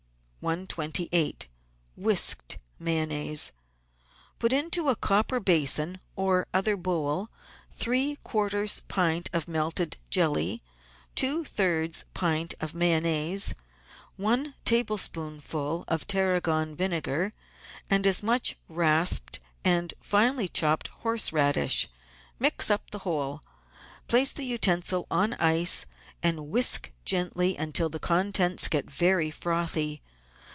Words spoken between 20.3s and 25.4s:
chopped horse radish. Mix up the whole, place the utensil on